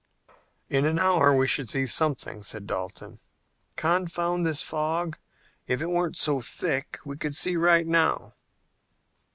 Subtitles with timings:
[0.67, 3.19] "In an hour we should see something," said Dalton.
[3.75, 5.19] "Confound this fog.
[5.67, 8.33] If it weren't so thick we could see now."